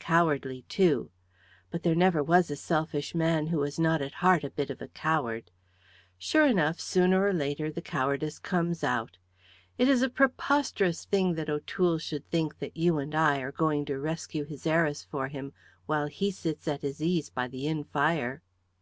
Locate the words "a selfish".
2.50-3.14